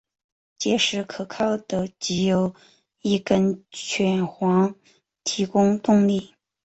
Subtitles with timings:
[0.57, 2.55] 结实可靠的藉由
[3.03, 4.73] 一根卷簧
[5.23, 6.33] 提供动力。